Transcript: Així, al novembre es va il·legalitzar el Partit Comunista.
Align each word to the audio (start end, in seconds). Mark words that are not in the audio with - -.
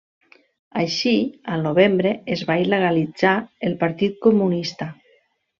Així, 0.83 1.11
al 1.57 1.67
novembre 1.67 2.15
es 2.37 2.43
va 2.53 2.57
il·legalitzar 2.63 3.37
el 3.69 3.79
Partit 3.85 4.21
Comunista. 4.29 4.93